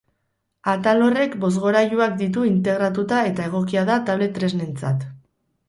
[0.71, 5.09] Atal horrek bozgorailuak ditu integratuta eta egokia da tablet tresnentzat.